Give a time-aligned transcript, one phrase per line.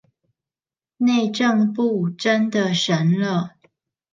[0.97, 3.53] 內政部真的神了